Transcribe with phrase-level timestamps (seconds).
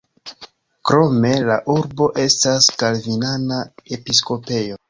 [0.89, 3.63] Krome la urbo estas kalvinana
[3.99, 4.79] episkopejo.